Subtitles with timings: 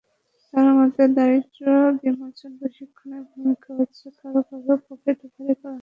[0.53, 1.69] তাঁর মতে, দারিদ্র্য
[2.01, 5.77] বিমোচনে প্রশিক্ষণের ভূমিকা হচ্ছে কারও কারও পকেট ভারী করা।